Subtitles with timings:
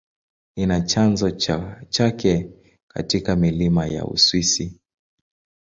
[0.55, 1.31] Ina chanzo
[1.91, 2.49] chake
[2.87, 4.79] katika milima ya Uswisi.